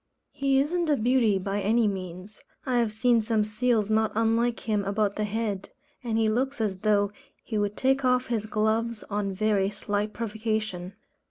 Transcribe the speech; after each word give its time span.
He 0.31 0.57
isn't 0.59 0.89
a 0.89 0.97
beauty 0.97 1.37
by 1.37 1.61
any 1.61 1.87
means. 1.87 2.41
I 2.65 2.79
have 2.79 2.91
seen 2.91 3.21
some 3.21 3.43
seals 3.43 3.91
not 3.91 4.11
unlike 4.15 4.61
him 4.61 4.83
about 4.83 5.15
the 5.15 5.25
head; 5.25 5.69
and 6.03 6.17
he 6.17 6.27
looks 6.27 6.59
as 6.59 6.79
though 6.79 7.11
he 7.43 7.59
would 7.59 7.77
take 7.77 8.03
off 8.03 8.25
his 8.25 8.47
gloves 8.47 9.03
on 9.11 9.31
very 9.31 9.69
slight 9.69 10.11
provocation. 10.11 10.95